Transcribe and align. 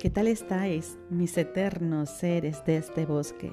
¿Qué 0.00 0.08
tal 0.08 0.28
estáis, 0.28 0.98
mis 1.10 1.36
eternos 1.36 2.08
seres 2.08 2.64
de 2.64 2.78
este 2.78 3.04
bosque? 3.04 3.52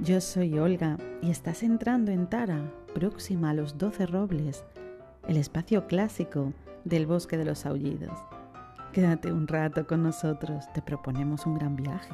Yo 0.00 0.20
soy 0.20 0.58
Olga 0.58 0.96
y 1.22 1.30
estás 1.30 1.62
entrando 1.62 2.10
en 2.10 2.28
Tara, 2.28 2.72
próxima 2.92 3.50
a 3.50 3.54
los 3.54 3.78
doce 3.78 4.04
robles, 4.04 4.64
el 5.28 5.36
espacio 5.36 5.86
clásico 5.86 6.52
del 6.84 7.06
bosque 7.06 7.36
de 7.36 7.44
los 7.44 7.66
aullidos. 7.66 8.18
Quédate 8.92 9.30
un 9.30 9.46
rato 9.46 9.86
con 9.86 10.02
nosotros, 10.02 10.64
te 10.74 10.82
proponemos 10.82 11.46
un 11.46 11.54
gran 11.54 11.76
viaje. 11.76 12.12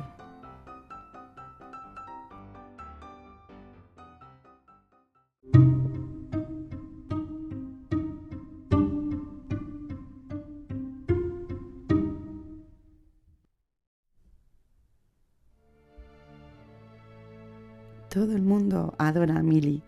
Todo 18.13 18.37
el 18.37 18.43
mundo 18.43 18.95
adora 18.99 19.39
a 19.39 19.43
Millie, 19.43 19.81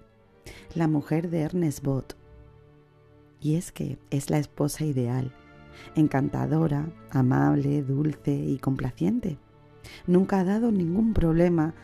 la 0.75 0.89
mujer 0.89 1.29
de 1.29 1.43
Ernest 1.43 1.85
Bott. 1.85 2.17
Y 3.39 3.57
es 3.57 3.71
que 3.71 3.99
es 4.09 4.31
la 4.31 4.39
esposa 4.39 4.87
ideal, 4.87 5.31
encantadora, 5.95 6.89
amable, 7.11 7.83
dulce 7.83 8.33
y 8.33 8.57
complaciente. 8.57 9.37
Nunca 10.07 10.41
ha 10.41 10.45
dado 10.45 10.73
ningún 10.73 11.13
problema 11.13 11.75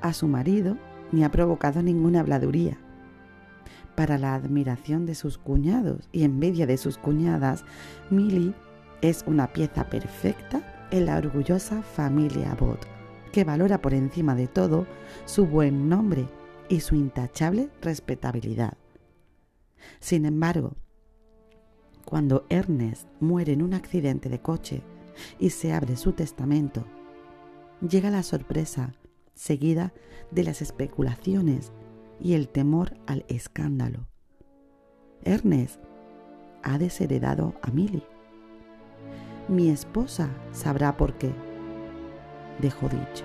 a 0.00 0.14
su 0.14 0.26
marido 0.26 0.78
ni 1.12 1.22
ha 1.22 1.30
provocado 1.30 1.82
ninguna 1.82 2.20
habladuría. 2.20 2.78
Para 3.94 4.16
la 4.16 4.34
admiración 4.34 5.04
de 5.04 5.14
sus 5.14 5.36
cuñados 5.36 6.08
y 6.12 6.24
envidia 6.24 6.66
de 6.66 6.78
sus 6.78 6.96
cuñadas, 6.96 7.62
Millie 8.08 8.54
es 9.02 9.22
una 9.26 9.52
pieza 9.52 9.90
perfecta 9.90 10.62
en 10.92 11.04
la 11.04 11.18
orgullosa 11.18 11.82
familia 11.82 12.56
Bott 12.58 12.99
que 13.32 13.44
valora 13.44 13.80
por 13.80 13.94
encima 13.94 14.34
de 14.34 14.46
todo 14.46 14.86
su 15.24 15.46
buen 15.46 15.88
nombre 15.88 16.26
y 16.68 16.80
su 16.80 16.94
intachable 16.94 17.70
respetabilidad. 17.80 18.74
Sin 19.98 20.26
embargo, 20.26 20.76
cuando 22.04 22.44
Ernest 22.48 23.06
muere 23.20 23.52
en 23.52 23.62
un 23.62 23.74
accidente 23.74 24.28
de 24.28 24.40
coche 24.40 24.82
y 25.38 25.50
se 25.50 25.72
abre 25.72 25.96
su 25.96 26.12
testamento, 26.12 26.84
llega 27.86 28.10
la 28.10 28.22
sorpresa 28.22 28.94
seguida 29.34 29.92
de 30.30 30.44
las 30.44 30.62
especulaciones 30.62 31.72
y 32.20 32.34
el 32.34 32.48
temor 32.48 32.96
al 33.06 33.24
escándalo. 33.28 34.06
Ernest 35.24 35.80
ha 36.62 36.78
desheredado 36.78 37.54
a 37.62 37.70
Millie. 37.70 38.06
Mi 39.48 39.70
esposa 39.70 40.30
sabrá 40.52 40.96
por 40.96 41.14
qué 41.14 41.32
dejó 42.60 42.88
dicho. 42.88 43.24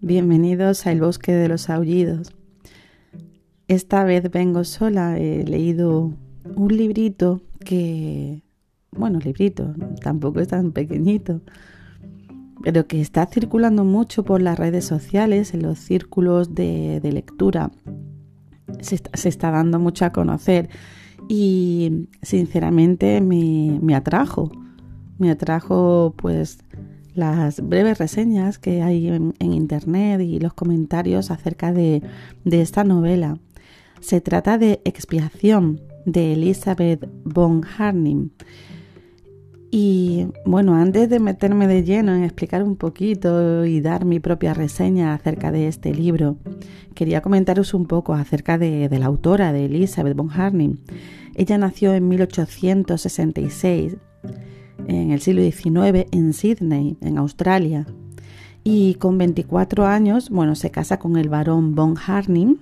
Bienvenidos 0.00 0.86
al 0.86 1.00
bosque 1.00 1.32
de 1.32 1.48
los 1.48 1.70
aullidos. 1.70 2.34
Esta 3.68 4.04
vez 4.04 4.30
vengo 4.30 4.62
sola, 4.64 5.18
he 5.18 5.44
leído 5.44 6.12
un 6.54 6.76
librito 6.76 7.40
que, 7.64 8.42
bueno, 8.90 9.18
librito, 9.18 9.74
tampoco 10.02 10.40
es 10.40 10.48
tan 10.48 10.72
pequeñito, 10.72 11.40
pero 12.64 12.86
que 12.86 13.02
está 13.02 13.26
circulando 13.26 13.84
mucho 13.84 14.24
por 14.24 14.40
las 14.40 14.58
redes 14.58 14.86
sociales, 14.86 15.52
en 15.52 15.62
los 15.62 15.78
círculos 15.78 16.54
de, 16.54 16.98
lectura. 17.12 17.70
Se 18.80 19.28
está, 19.28 19.50
dando 19.50 19.78
mucho 19.78 20.06
a 20.06 20.10
conocer 20.12 20.70
y 21.28 22.08
sinceramente 22.22 23.20
me, 23.20 23.94
atrajo. 23.94 24.50
Me 25.18 25.30
atrajo 25.30 26.14
pues 26.16 26.58
las 27.12 27.60
breves 27.60 27.98
reseñas 27.98 28.58
que 28.58 28.80
hay 28.80 29.08
en, 29.08 29.34
internet 29.40 30.22
y 30.22 30.40
los 30.40 30.54
comentarios 30.54 31.30
acerca 31.30 31.70
de, 31.70 32.02
de 32.46 32.62
esta 32.62 32.82
novela. 32.82 33.36
Se 34.00 34.22
trata 34.22 34.56
de 34.56 34.80
Expiación 34.86 35.82
de 36.06 36.32
Elizabeth 36.32 37.10
von 37.24 37.62
Harnim 37.76 38.30
y 39.76 40.28
bueno, 40.44 40.76
antes 40.76 41.10
de 41.10 41.18
meterme 41.18 41.66
de 41.66 41.82
lleno 41.82 42.14
en 42.14 42.22
explicar 42.22 42.62
un 42.62 42.76
poquito 42.76 43.64
y 43.64 43.80
dar 43.80 44.04
mi 44.04 44.20
propia 44.20 44.54
reseña 44.54 45.12
acerca 45.12 45.50
de 45.50 45.66
este 45.66 45.92
libro, 45.92 46.36
quería 46.94 47.22
comentaros 47.22 47.74
un 47.74 47.86
poco 47.86 48.14
acerca 48.14 48.56
de, 48.56 48.88
la 48.88 49.06
autora, 49.06 49.52
de 49.52 49.64
Elizabeth 49.64 50.16
von 50.16 50.30
Harning. 50.30 50.78
Ella 51.34 51.58
nació 51.58 51.92
en 51.92 52.06
1866, 52.06 53.96
en 54.86 55.10
el 55.10 55.20
siglo 55.20 55.42
XIX, 55.42 56.06
en 56.12 56.34
Sydney, 56.34 56.96
en 57.00 57.18
Australia. 57.18 57.84
Y 58.62 58.94
con 58.94 59.18
24 59.18 59.86
años, 59.86 60.30
bueno, 60.30 60.54
se 60.54 60.70
casa 60.70 61.00
con 61.00 61.16
el 61.16 61.28
barón 61.28 61.74
von 61.74 61.96
Harning. 61.96 62.58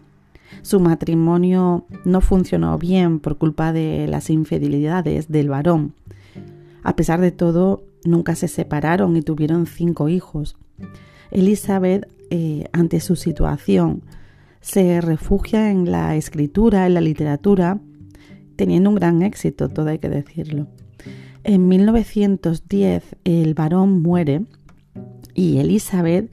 Su 0.62 0.81
matrimonio 0.81 1.84
no 2.06 2.23
funcionó 2.23 2.79
bien 2.79 3.21
por 3.21 3.37
culpa 3.37 3.75
de 3.75 4.06
las 4.09 4.31
infidelidades 4.31 5.29
del 5.29 5.50
varón 5.50 5.93
a 6.82 6.97
pesar 6.97 7.20
de 7.20 7.32
todo, 7.32 7.84
nunca 8.04 8.34
se 8.34 8.48
separaron 8.48 9.16
y 9.16 9.22
tuvieron 9.22 9.66
cinco 9.66 10.09
hijos. 10.09 10.56
Elizabeth, 11.31 12.09
eh, 12.31 12.65
ante 12.72 13.00
su 13.00 13.16
situación, 13.16 14.03
se 14.60 15.00
refugia 15.00 15.70
en 15.70 15.91
la 15.91 16.16
escritura, 16.16 16.87
en 16.87 16.94
la 16.94 17.00
literatura, 17.00 17.81
teniendo 18.56 18.91
un 18.91 18.97
gran 18.97 19.22
éxito, 19.22 19.69
todo 19.69 19.88
hay 19.88 19.98
que 19.98 20.09
decirlo. 20.09 20.69
En 21.44 21.66
1910 21.66 23.16
el 23.25 23.54
varón 23.54 24.03
muere 24.03 24.44
y 25.34 25.59
Elizabeth 25.59 26.31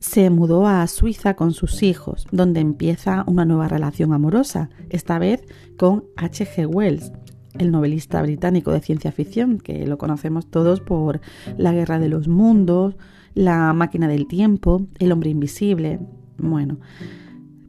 se 0.00 0.30
mudó 0.30 0.66
a 0.66 0.86
Suiza 0.86 1.34
con 1.34 1.52
sus 1.52 1.82
hijos, 1.82 2.26
donde 2.32 2.60
empieza 2.60 3.24
una 3.26 3.44
nueva 3.44 3.68
relación 3.68 4.12
amorosa, 4.12 4.70
esta 4.90 5.18
vez 5.18 5.42
con 5.76 6.04
H.G. 6.16 6.66
Wells, 6.66 7.12
el 7.58 7.70
novelista 7.70 8.22
británico 8.22 8.72
de 8.72 8.80
ciencia 8.80 9.12
ficción, 9.12 9.58
que 9.58 9.86
lo 9.86 9.98
conocemos 9.98 10.46
todos 10.46 10.80
por 10.80 11.20
La 11.56 11.72
Guerra 11.72 11.98
de 11.98 12.08
los 12.08 12.28
Mundos, 12.28 12.96
La 13.34 13.72
Máquina 13.72 14.08
del 14.08 14.26
Tiempo, 14.26 14.86
El 14.98 15.12
Hombre 15.12 15.30
Invisible, 15.30 16.00
bueno. 16.38 16.78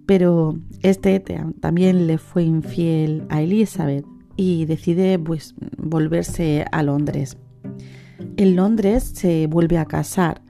Pero 0.06 0.58
este 0.82 1.20
también 1.60 2.08
le 2.08 2.18
fue 2.18 2.44
infiel 2.44 3.26
a 3.30 3.42
Elizabeth 3.42 4.06
y 4.36 4.66
decide 4.66 5.20
pues, 5.20 5.54
volverse 5.78 6.66
a 6.72 6.82
Londres. 6.82 7.38
En 8.38 8.56
Londres 8.56 9.04
se 9.04 9.48
vuelve 9.48 9.78
a 9.78 9.86
casar, 9.86 10.42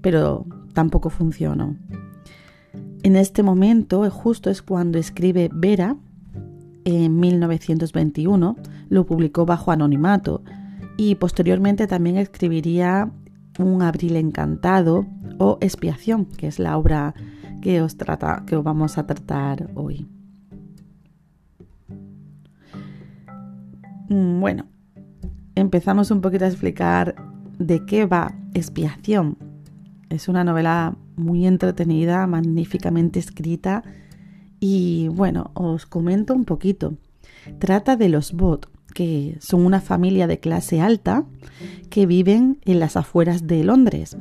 pero 0.00 0.46
tampoco 0.72 1.10
funcionó. 1.10 1.76
En 3.02 3.14
este 3.14 3.42
momento, 3.42 4.10
justo 4.10 4.50
es 4.50 4.62
cuando 4.62 4.98
escribe 4.98 5.50
Vera, 5.52 5.96
en 6.86 7.18
1921, 7.18 8.56
lo 8.88 9.06
publicó 9.06 9.44
bajo 9.44 9.72
anonimato 9.72 10.42
y 10.96 11.16
posteriormente 11.16 11.88
también 11.88 12.16
escribiría 12.16 13.10
Un 13.58 13.82
abril 13.82 14.14
encantado 14.14 15.04
o 15.38 15.58
Expiación, 15.60 16.26
que 16.26 16.46
es 16.46 16.60
la 16.60 16.78
obra 16.78 17.12
que 17.60 17.82
os, 17.82 17.96
trata, 17.96 18.44
que 18.46 18.54
os 18.54 18.62
vamos 18.62 18.98
a 18.98 19.06
tratar 19.06 19.68
hoy. 19.74 20.06
Mm, 24.08 24.40
bueno, 24.40 24.66
empezamos 25.56 26.12
un 26.12 26.20
poquito 26.20 26.44
a 26.44 26.48
explicar 26.48 27.16
de 27.58 27.84
qué 27.84 28.06
va 28.06 28.32
Expiación. 28.54 29.36
Es 30.08 30.28
una 30.28 30.44
novela 30.44 30.96
muy 31.16 31.48
entretenida, 31.48 32.28
magníficamente 32.28 33.18
escrita 33.18 33.82
y 34.60 35.08
bueno, 35.08 35.50
os 35.54 35.86
comento 35.86 36.34
un 36.34 36.44
poquito. 36.44 36.94
Trata 37.58 37.96
de 37.96 38.08
los 38.08 38.32
Bot, 38.32 38.68
que 38.94 39.36
son 39.40 39.64
una 39.64 39.80
familia 39.80 40.26
de 40.26 40.40
clase 40.40 40.80
alta 40.80 41.24
que 41.90 42.06
viven 42.06 42.58
en 42.64 42.80
las 42.80 42.96
afueras 42.96 43.46
de 43.46 43.62
Londres 43.62 44.16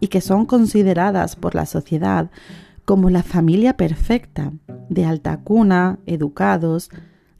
y 0.00 0.08
que 0.08 0.20
son 0.20 0.46
consideradas 0.46 1.36
por 1.36 1.54
la 1.54 1.66
sociedad 1.66 2.30
como 2.84 3.10
la 3.10 3.22
familia 3.22 3.76
perfecta, 3.76 4.52
de 4.88 5.04
alta 5.04 5.38
cuna, 5.38 5.98
educados, 6.06 6.90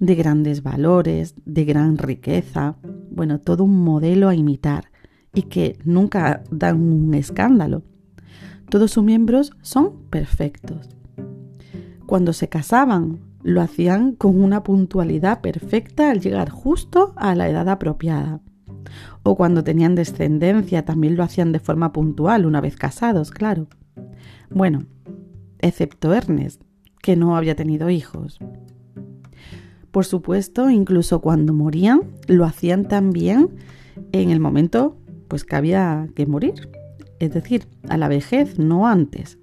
de 0.00 0.14
grandes 0.14 0.62
valores, 0.62 1.34
de 1.44 1.64
gran 1.64 1.98
riqueza, 1.98 2.76
bueno, 3.10 3.38
todo 3.38 3.64
un 3.64 3.84
modelo 3.84 4.28
a 4.28 4.34
imitar 4.34 4.90
y 5.32 5.42
que 5.42 5.78
nunca 5.84 6.42
dan 6.50 6.80
un 6.80 7.14
escándalo. 7.14 7.82
Todos 8.68 8.90
sus 8.90 9.04
miembros 9.04 9.52
son 9.62 9.92
perfectos. 10.10 10.95
Cuando 12.06 12.32
se 12.32 12.48
casaban, 12.48 13.20
lo 13.42 13.60
hacían 13.60 14.12
con 14.12 14.40
una 14.40 14.62
puntualidad 14.62 15.40
perfecta 15.40 16.10
al 16.10 16.20
llegar 16.20 16.50
justo 16.50 17.12
a 17.16 17.34
la 17.34 17.48
edad 17.48 17.68
apropiada. 17.68 18.40
O 19.22 19.36
cuando 19.36 19.64
tenían 19.64 19.96
descendencia 19.96 20.84
también 20.84 21.16
lo 21.16 21.24
hacían 21.24 21.52
de 21.52 21.58
forma 21.58 21.92
puntual, 21.92 22.46
una 22.46 22.60
vez 22.60 22.76
casados, 22.76 23.30
claro. 23.30 23.66
Bueno, 24.50 24.86
excepto 25.58 26.14
Ernest, 26.14 26.62
que 27.02 27.16
no 27.16 27.36
había 27.36 27.56
tenido 27.56 27.90
hijos. 27.90 28.38
Por 29.90 30.04
supuesto, 30.04 30.70
incluso 30.70 31.20
cuando 31.20 31.52
morían, 31.52 32.02
lo 32.28 32.44
hacían 32.44 32.86
también 32.86 33.56
en 34.12 34.30
el 34.30 34.40
momento 34.40 34.96
pues 35.26 35.44
que 35.44 35.56
había 35.56 36.08
que 36.14 36.26
morir, 36.26 36.68
es 37.18 37.32
decir, 37.32 37.66
a 37.88 37.96
la 37.96 38.06
vejez, 38.06 38.58
no 38.58 38.86
antes. 38.86 39.38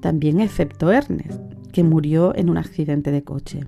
También 0.00 0.40
excepto 0.40 0.90
Ernest, 0.90 1.49
que 1.70 1.84
murió 1.84 2.34
en 2.34 2.50
un 2.50 2.58
accidente 2.58 3.10
de 3.10 3.22
coche. 3.22 3.66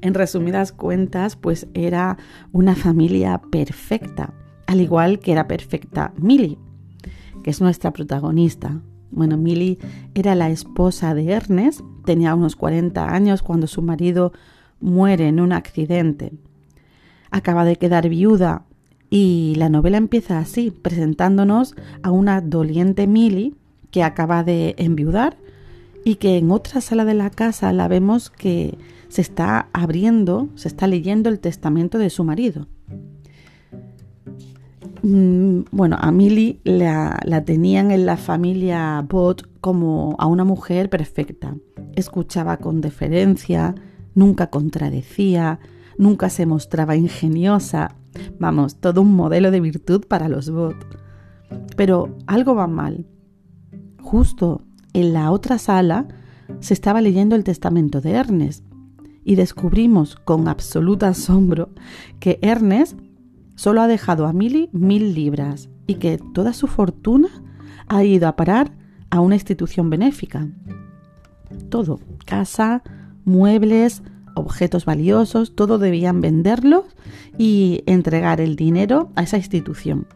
En 0.00 0.14
resumidas 0.14 0.72
cuentas, 0.72 1.36
pues 1.36 1.66
era 1.74 2.18
una 2.52 2.74
familia 2.74 3.40
perfecta, 3.50 4.34
al 4.66 4.80
igual 4.80 5.18
que 5.18 5.32
era 5.32 5.48
perfecta 5.48 6.12
Millie, 6.18 6.58
que 7.42 7.50
es 7.50 7.60
nuestra 7.60 7.92
protagonista. 7.92 8.80
Bueno, 9.10 9.36
Millie 9.36 9.78
era 10.14 10.34
la 10.34 10.50
esposa 10.50 11.14
de 11.14 11.30
Ernest, 11.30 11.80
tenía 12.04 12.34
unos 12.34 12.56
40 12.56 13.14
años 13.14 13.42
cuando 13.42 13.66
su 13.66 13.82
marido 13.82 14.32
muere 14.80 15.28
en 15.28 15.40
un 15.40 15.52
accidente. 15.52 16.32
Acaba 17.30 17.64
de 17.64 17.76
quedar 17.76 18.08
viuda 18.08 18.64
y 19.08 19.54
la 19.56 19.68
novela 19.68 19.96
empieza 19.96 20.38
así, 20.38 20.70
presentándonos 20.70 21.74
a 22.02 22.10
una 22.10 22.40
doliente 22.40 23.06
Millie 23.06 23.54
que 23.90 24.02
acaba 24.02 24.42
de 24.42 24.74
enviudar 24.78 25.38
y 26.06 26.14
que 26.14 26.38
en 26.38 26.52
otra 26.52 26.80
sala 26.80 27.04
de 27.04 27.14
la 27.14 27.30
casa 27.30 27.72
la 27.72 27.88
vemos 27.88 28.30
que 28.30 28.78
se 29.08 29.20
está 29.22 29.68
abriendo, 29.72 30.48
se 30.54 30.68
está 30.68 30.86
leyendo 30.86 31.28
el 31.28 31.40
testamento 31.40 31.98
de 31.98 32.10
su 32.10 32.22
marido. 32.22 32.68
Mm, 35.02 35.62
bueno, 35.72 35.96
a 35.98 36.12
Millie 36.12 36.60
la, 36.62 37.18
tenían 37.44 37.90
en 37.90 38.06
la 38.06 38.16
familia 38.16 39.04
Bot 39.08 39.48
como 39.60 40.14
a 40.20 40.26
una 40.26 40.44
mujer 40.44 40.90
perfecta. 40.90 41.56
Escuchaba 41.96 42.58
con 42.58 42.80
deferencia, 42.80 43.74
nunca 44.14 44.48
contradecía, 44.48 45.58
nunca 45.98 46.30
se 46.30 46.46
mostraba 46.46 46.94
ingeniosa. 46.94 47.96
Vamos, 48.38 48.76
todo 48.76 49.02
un 49.02 49.12
modelo 49.12 49.50
de 49.50 49.60
virtud 49.60 50.04
para 50.06 50.28
los 50.28 50.50
Bot. 50.50 50.76
Pero 51.76 52.16
algo 52.28 52.54
va 52.54 52.68
mal. 52.68 53.06
Justo 54.00 54.65
en 54.96 55.12
la 55.12 55.30
otra 55.30 55.58
sala 55.58 56.08
se 56.60 56.72
estaba 56.72 57.02
leyendo 57.02 57.36
el 57.36 57.44
testamento 57.44 58.00
de 58.00 58.12
Ernest 58.12 58.64
y 59.24 59.34
descubrimos 59.34 60.16
con 60.16 60.48
absoluto 60.48 61.04
asombro 61.04 61.68
que 62.18 62.38
Ernest 62.40 62.98
solo 63.56 63.82
ha 63.82 63.88
dejado 63.88 64.26
a 64.26 64.32
Milly 64.32 64.70
mil 64.72 65.14
libras 65.14 65.68
y 65.86 65.96
que 65.96 66.18
toda 66.32 66.54
su 66.54 66.66
fortuna 66.66 67.28
ha 67.88 68.04
ido 68.04 68.26
a 68.26 68.36
parar 68.36 68.72
a 69.10 69.20
una 69.20 69.34
institución 69.34 69.90
benéfica. 69.90 70.48
Todo, 71.68 72.00
casa, 72.24 72.82
muebles, 73.26 74.02
objetos 74.34 74.86
valiosos, 74.86 75.54
todo 75.54 75.78
debían 75.78 76.22
venderlos 76.22 76.84
y 77.36 77.82
entregar 77.84 78.40
el 78.40 78.56
dinero 78.56 79.10
a 79.14 79.24
esa 79.24 79.36
institución. 79.36 80.06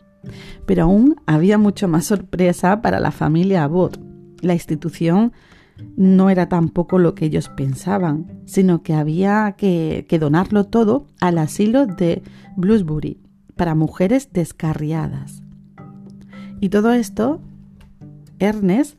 Pero 0.65 0.85
aún 0.85 1.17
había 1.27 1.59
mucho 1.59 1.87
más 1.87 2.07
sorpresa 2.07 2.81
para 2.81 2.99
la 2.99 3.11
familia 3.11 3.65
Abbott. 3.65 4.10
La 4.41 4.55
institución 4.55 5.33
no 5.97 6.31
era 6.31 6.49
tampoco 6.49 6.99
lo 6.99 7.15
que 7.15 7.27
ellos 7.27 7.49
pensaban, 7.49 8.41
sino 8.47 8.83
que 8.83 8.95
había 8.95 9.55
que, 9.57 10.07
donarlo 10.21 10.65
todo 10.65 11.07
al 11.21 11.39
asilo 11.39 11.87
de 11.87 12.23
Bluesbury, 12.57 13.19
para 13.57 13.75
mujeres 13.75 14.33
descarriadas. 14.33 15.43
Y 16.61 16.69
todo 16.69 16.93
esto, 16.93 17.41
Ernest 18.39 18.99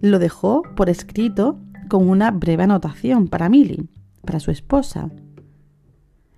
lo 0.00 0.18
dejó 0.18 0.62
por 0.76 0.88
escrito 0.88 1.58
con 1.88 2.08
una 2.08 2.30
breve 2.30 2.64
anotación 2.64 3.28
para 3.28 3.48
Milly, 3.48 3.88
para 4.24 4.40
su 4.40 4.50
esposa. 4.50 5.10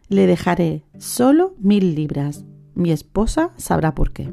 Le 0.08 0.26
dejaré 0.26 0.84
solo 0.98 1.54
mil 1.58 1.94
libras. 1.94 2.44
Mi 2.74 2.90
esposa 2.90 3.52
sabrá 3.56 3.94
por 3.94 4.12
qué. 4.12 4.32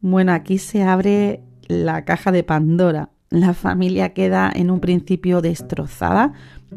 Bueno, 0.00 0.32
aquí 0.32 0.58
se 0.58 0.82
abre 0.82 1.42
la 1.70 2.04
caja 2.04 2.32
de 2.32 2.42
Pandora. 2.42 3.10
La 3.30 3.54
familia 3.54 4.12
queda 4.12 4.50
en 4.52 4.70
un 4.70 4.80
principio 4.80 5.40
destrozada 5.40 6.32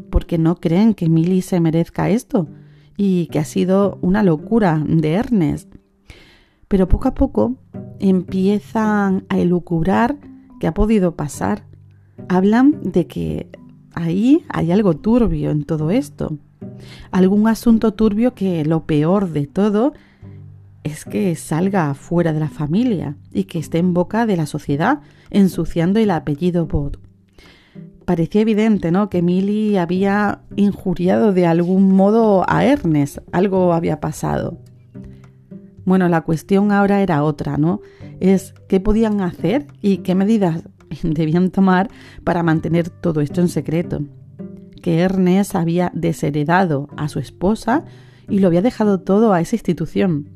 porque 0.08 0.38
no 0.38 0.56
creen 0.56 0.94
que 0.94 1.08
Milly 1.08 1.42
se 1.42 1.60
merezca 1.60 2.08
esto 2.08 2.48
y 2.96 3.26
que 3.26 3.40
ha 3.40 3.44
sido 3.44 3.98
una 4.02 4.22
locura 4.22 4.82
de 4.86 5.14
Ernest. 5.14 5.74
Pero 6.68 6.88
poco 6.88 7.08
a 7.08 7.14
poco 7.14 7.56
empiezan 7.98 9.24
a 9.28 9.38
elucubrar 9.38 10.16
qué 10.60 10.68
ha 10.68 10.74
podido 10.74 11.16
pasar. 11.16 11.66
Hablan 12.28 12.80
de 12.84 13.08
que 13.08 13.48
ahí 13.92 14.44
hay 14.48 14.70
algo 14.70 14.94
turbio 14.94 15.50
en 15.50 15.64
todo 15.64 15.90
esto. 15.90 16.38
Algún 17.10 17.48
asunto 17.48 17.94
turbio 17.94 18.34
que 18.34 18.64
lo 18.64 18.86
peor 18.86 19.30
de 19.30 19.48
todo 19.48 19.92
es 20.84 21.04
que 21.04 21.34
salga 21.34 21.92
fuera 21.94 22.32
de 22.32 22.40
la 22.40 22.48
familia 22.48 23.16
y 23.32 23.44
que 23.44 23.58
esté 23.58 23.78
en 23.78 23.94
boca 23.94 24.26
de 24.26 24.36
la 24.36 24.46
sociedad, 24.46 25.00
ensuciando 25.30 25.98
el 25.98 26.10
apellido 26.10 26.66
Bot 26.66 27.04
parecía 28.04 28.42
evidente, 28.42 28.90
¿no? 28.90 29.10
Que 29.10 29.22
Milly 29.22 29.76
había 29.76 30.42
injuriado 30.56 31.32
de 31.32 31.46
algún 31.46 31.92
modo 31.92 32.44
a 32.48 32.64
Ernest, 32.64 33.18
algo 33.32 33.72
había 33.72 34.00
pasado. 34.00 34.58
Bueno, 35.84 36.08
la 36.08 36.22
cuestión 36.22 36.72
ahora 36.72 37.02
era 37.02 37.22
otra, 37.24 37.58
¿no? 37.58 37.80
Es 38.20 38.54
qué 38.68 38.80
podían 38.80 39.20
hacer 39.20 39.66
y 39.82 39.98
qué 39.98 40.14
medidas 40.14 40.62
debían 41.02 41.50
tomar 41.50 41.90
para 42.24 42.42
mantener 42.42 42.88
todo 42.88 43.20
esto 43.20 43.40
en 43.40 43.48
secreto. 43.48 44.02
Que 44.82 45.00
Ernest 45.00 45.54
había 45.54 45.90
desheredado 45.94 46.88
a 46.96 47.08
su 47.08 47.18
esposa 47.18 47.84
y 48.28 48.38
lo 48.38 48.48
había 48.48 48.62
dejado 48.62 49.00
todo 49.00 49.32
a 49.32 49.40
esa 49.40 49.56
institución. 49.56 50.33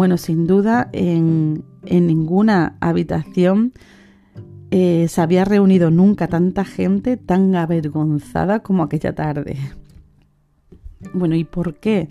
Bueno, 0.00 0.16
sin 0.16 0.46
duda, 0.46 0.88
en, 0.94 1.62
en 1.84 2.06
ninguna 2.06 2.78
habitación 2.80 3.74
eh, 4.70 5.08
se 5.10 5.20
había 5.20 5.44
reunido 5.44 5.90
nunca 5.90 6.26
tanta 6.26 6.64
gente 6.64 7.18
tan 7.18 7.54
avergonzada 7.54 8.60
como 8.60 8.82
aquella 8.82 9.14
tarde. 9.14 9.58
Bueno, 11.12 11.36
¿y 11.36 11.44
por 11.44 11.74
qué? 11.74 12.08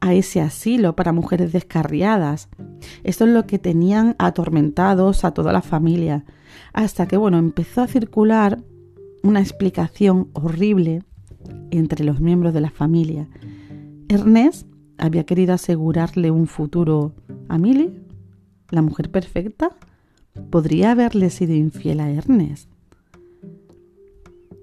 a 0.00 0.14
ese 0.14 0.40
asilo 0.40 0.96
para 0.96 1.12
mujeres 1.12 1.52
descarriadas. 1.52 2.48
Esto 3.04 3.26
es 3.26 3.30
lo 3.30 3.46
que 3.46 3.58
tenían 3.58 4.16
atormentados 4.18 5.26
a 5.26 5.32
toda 5.32 5.52
la 5.52 5.60
familia, 5.60 6.24
hasta 6.72 7.06
que, 7.06 7.18
bueno, 7.18 7.36
empezó 7.36 7.82
a 7.82 7.88
circular 7.88 8.64
una 9.22 9.40
explicación 9.40 10.30
horrible 10.32 11.02
entre 11.70 12.04
los 12.04 12.20
miembros 12.20 12.54
de 12.54 12.62
la 12.62 12.70
familia. 12.70 13.28
Ernest 14.08 14.71
había 15.02 15.24
querido 15.24 15.52
asegurarle 15.52 16.30
un 16.30 16.46
futuro 16.46 17.12
a 17.48 17.58
Millie, 17.58 17.90
la 18.70 18.82
mujer 18.82 19.10
perfecta, 19.10 19.70
podría 20.50 20.92
haberle 20.92 21.28
sido 21.28 21.54
infiel 21.54 21.98
a 21.98 22.08
Ernest. 22.08 22.70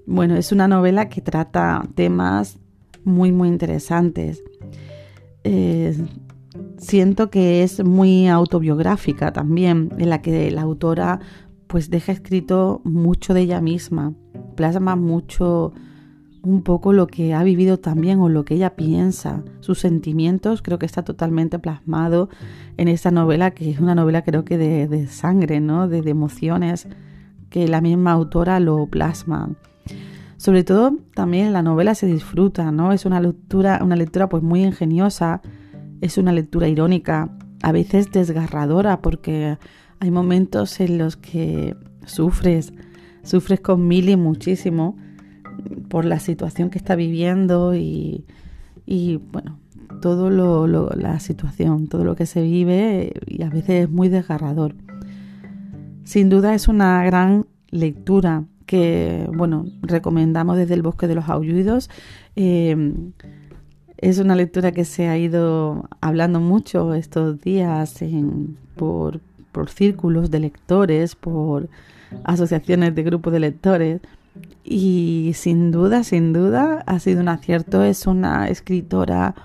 Bueno, 0.05 0.37
es 0.37 0.53
una 0.53 0.69
novela 0.69 1.09
que 1.09 1.19
trata 1.19 1.85
temas 1.93 2.57
muy, 3.03 3.33
muy 3.33 3.49
interesantes. 3.49 4.41
Eh, 5.43 6.07
siento 6.77 7.29
que 7.29 7.61
es 7.63 7.83
muy 7.83 8.29
autobiográfica 8.29 9.33
también, 9.33 9.91
en 9.97 10.09
la 10.09 10.21
que 10.21 10.49
la 10.51 10.61
autora 10.61 11.19
pues 11.67 11.89
deja 11.89 12.13
escrito 12.13 12.79
mucho 12.85 13.33
de 13.33 13.41
ella 13.41 13.59
misma, 13.59 14.13
plasma 14.55 14.95
mucho 14.95 15.73
un 16.41 16.63
poco 16.63 16.93
lo 16.93 17.07
que 17.07 17.33
ha 17.33 17.43
vivido 17.43 17.79
también 17.79 18.19
o 18.19 18.29
lo 18.29 18.45
que 18.45 18.55
ella 18.55 18.75
piensa, 18.75 19.43
sus 19.59 19.79
sentimientos, 19.79 20.61
creo 20.61 20.79
que 20.79 20.85
está 20.85 21.03
totalmente 21.03 21.59
plasmado 21.59 22.29
en 22.77 22.87
esta 22.87 23.11
novela, 23.11 23.51
que 23.51 23.71
es 23.71 23.79
una 23.79 23.95
novela 23.95 24.23
creo 24.23 24.45
que 24.45 24.57
de, 24.57 25.07
sangre, 25.07 25.59
¿no? 25.59 25.87
De, 25.87 25.99
emociones, 26.09 26.87
que 27.49 27.67
la 27.67 27.81
misma 27.81 28.11
autora 28.11 28.59
lo 28.59 28.87
plasma. 28.87 29.49
Sobre 30.37 30.63
todo 30.63 30.97
también 31.13 31.51
la 31.51 31.61
novela 31.61 31.93
se 31.95 32.07
disfruta, 32.07 32.71
¿no? 32.71 32.93
Es 32.93 33.05
una 33.05 33.19
lectura, 33.19 33.81
una 33.83 33.97
lectura 33.97 34.29
pues 34.29 34.41
muy 34.41 34.63
ingeniosa, 34.63 35.41
es 35.99 36.17
una 36.17 36.31
lectura 36.31 36.69
irónica, 36.69 37.29
a 37.61 37.73
veces 37.73 38.11
desgarradora, 38.11 39.01
porque 39.01 39.57
hay 39.99 40.11
momentos 40.11 40.79
en 40.79 40.97
los 40.97 41.17
que 41.17 41.75
sufres, 42.05 42.73
sufres 43.23 43.59
con 43.59 43.85
Milly 43.87 44.15
muchísimo 44.15 44.95
por 45.89 46.05
la 46.05 46.19
situación 46.19 46.69
que 46.69 46.77
está 46.77 46.95
viviendo 46.95 47.73
y, 47.75 48.25
bueno, 49.31 49.59
todo 50.01 50.29
lo, 50.29 50.67
la 50.67 51.19
situación, 51.19 51.87
todo 51.87 52.03
lo 52.03 52.15
que 52.15 52.25
se 52.25 52.41
vive 52.41 53.13
y 53.25 53.43
a 53.43 53.49
veces 53.49 53.83
es 53.83 53.89
muy 53.89 54.09
desgarrador. 54.09 54.75
Sin 56.03 56.29
duda 56.29 56.53
es 56.55 56.67
una 56.67 57.03
gran 57.03 57.45
lectura 57.69 58.45
que, 58.65 59.29
bueno, 59.33 59.65
recomendamos 59.81 60.57
desde 60.57 60.73
el 60.75 60.81
Bosque 60.81 61.07
de 61.07 61.15
los 61.15 61.29
Aullidos. 61.29 61.89
Eh, 62.35 62.93
Es 64.01 64.17
una 64.17 64.35
lectura 64.35 64.71
que 64.71 64.85
se 64.85 65.09
ha 65.09 65.17
ido 65.17 65.89
hablando 65.99 66.39
mucho 66.39 66.93
estos 66.93 67.41
días 67.41 67.99
por, 68.77 69.19
por 69.51 69.67
círculos 69.69 70.29
de 70.31 70.39
lectores, 70.39 71.15
por 71.15 71.67
asociaciones 72.23 72.95
de 72.95 73.03
grupos 73.03 73.33
de 73.33 73.39
lectores. 73.41 73.99
Y 74.63 75.31
sin 75.35 75.71
duda, 75.71 76.03
sin 76.03 76.33
duda, 76.33 76.83
ha 76.85 76.99
sido 76.99 77.21
un 77.21 77.29
acierto. 77.29 77.83
Es 77.83 78.07
una 78.07 78.47
escritora 78.49 79.35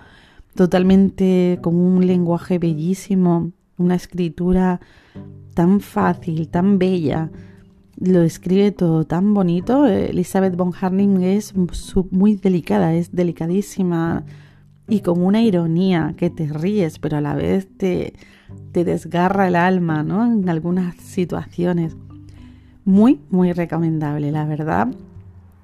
totalmente 0.55 1.59
con 1.63 1.75
un 1.75 2.07
lenguaje 2.07 2.59
bellísimo, 2.59 3.53
una 3.77 3.95
escritura 3.95 4.81
tan 5.55 5.81
fácil, 5.81 6.49
tan 6.49 6.79
bella. 6.79 7.31
Lo 7.97 8.23
escribe 8.23 8.73
todo 8.73 9.05
tan 9.05 9.35
bonito. 9.35 9.87
Elizabeth 9.87 10.57
von 10.57 10.73
Harning 10.79 11.23
es 11.23 11.55
muy 12.11 12.37
delicada, 12.37 12.95
es 12.95 13.13
delicadísima 13.13 14.25
y 14.89 15.01
con 15.01 15.23
una 15.23 15.43
ironía 15.43 16.15
que 16.17 16.29
te 16.29 16.47
ríes, 16.47 16.99
pero 16.99 17.17
a 17.17 17.21
la 17.21 17.35
vez 17.35 17.69
te, 17.79 18.15
te 18.73 18.85
desgarra 18.85 19.49
el 19.49 19.57
alma, 19.57 20.03
¿no? 20.03 20.25
En 20.25 20.49
algunas 20.49 20.97
situaciones. 20.97 21.97
Muy, 22.85 23.21
muy 23.31 23.53
recomendable, 23.53 24.31
la 24.31 24.45
verdad. 24.45 24.89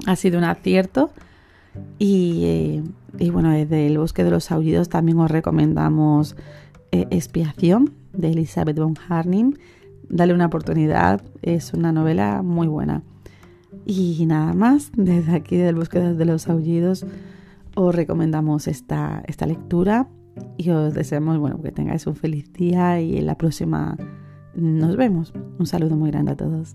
Ha 0.06 0.16
sido 0.16 0.38
un 0.38 0.44
acierto. 0.44 1.10
Y, 1.98 2.82
y 3.18 3.30
bueno, 3.30 3.50
desde 3.50 3.86
el 3.86 3.98
bosque 3.98 4.24
de 4.24 4.30
los 4.30 4.50
aullidos 4.50 4.88
también 4.88 5.18
os 5.18 5.30
recomendamos 5.30 6.34
eh, 6.90 7.06
Expiación 7.10 7.92
de 8.12 8.30
Elizabeth 8.30 8.78
von 8.78 8.94
Harning. 9.08 9.56
Dale 10.08 10.34
una 10.34 10.46
oportunidad, 10.46 11.22
es 11.42 11.72
una 11.72 11.92
novela 11.92 12.42
muy 12.42 12.66
buena. 12.66 13.02
Y 13.86 14.24
nada 14.26 14.52
más, 14.52 14.90
desde 14.96 15.32
aquí 15.32 15.56
del 15.56 15.76
bosque 15.76 16.00
de 16.00 16.24
los 16.24 16.48
aullidos 16.48 17.06
os 17.76 17.94
recomendamos 17.94 18.66
esta, 18.66 19.22
esta 19.26 19.46
lectura 19.46 20.08
y 20.56 20.70
os 20.70 20.94
deseamos 20.94 21.38
bueno, 21.38 21.62
que 21.62 21.70
tengáis 21.70 22.06
un 22.06 22.16
feliz 22.16 22.52
día 22.52 23.00
y 23.00 23.18
en 23.18 23.26
la 23.26 23.36
próxima 23.36 23.96
nos 24.54 24.96
vemos. 24.96 25.32
Un 25.58 25.66
saludo 25.66 25.96
muy 25.96 26.10
grande 26.10 26.32
a 26.32 26.36
todos. 26.36 26.74